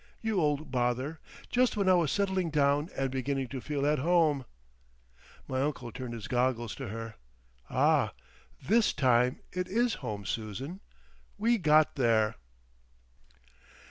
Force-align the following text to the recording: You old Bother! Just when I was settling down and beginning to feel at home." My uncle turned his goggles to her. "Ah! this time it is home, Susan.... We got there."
You 0.29 0.41
old 0.41 0.71
Bother! 0.71 1.19
Just 1.51 1.77
when 1.77 1.87
I 1.87 1.93
was 1.93 2.11
settling 2.11 2.49
down 2.49 2.89
and 2.97 3.11
beginning 3.11 3.49
to 3.49 3.61
feel 3.61 3.85
at 3.85 3.99
home." 3.99 4.45
My 5.47 5.61
uncle 5.61 5.91
turned 5.91 6.15
his 6.15 6.27
goggles 6.27 6.73
to 6.77 6.87
her. 6.87 7.17
"Ah! 7.69 8.13
this 8.59 8.93
time 8.93 9.41
it 9.51 9.67
is 9.67 9.93
home, 10.01 10.25
Susan.... 10.25 10.79
We 11.37 11.59
got 11.59 11.97
there." 11.97 12.37